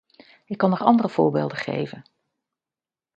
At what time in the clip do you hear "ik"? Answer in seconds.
0.45-0.57